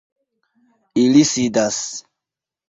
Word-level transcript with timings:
Ili 1.01 1.21
sidas. 1.33 1.79